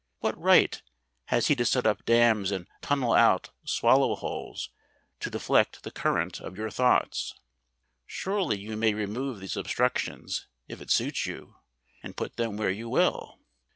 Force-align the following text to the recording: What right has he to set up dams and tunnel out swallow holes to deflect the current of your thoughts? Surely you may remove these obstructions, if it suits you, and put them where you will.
What 0.21 0.35
right 0.35 0.81
has 1.25 1.45
he 1.45 1.55
to 1.57 1.63
set 1.63 1.85
up 1.85 2.05
dams 2.05 2.49
and 2.49 2.65
tunnel 2.81 3.13
out 3.13 3.51
swallow 3.63 4.15
holes 4.15 4.71
to 5.19 5.29
deflect 5.29 5.83
the 5.83 5.91
current 5.91 6.39
of 6.39 6.57
your 6.57 6.71
thoughts? 6.71 7.35
Surely 8.07 8.57
you 8.59 8.75
may 8.75 8.95
remove 8.95 9.39
these 9.39 9.55
obstructions, 9.55 10.47
if 10.67 10.81
it 10.81 10.89
suits 10.89 11.27
you, 11.27 11.57
and 12.01 12.17
put 12.17 12.37
them 12.37 12.57
where 12.57 12.71
you 12.71 12.89
will. 12.89 13.37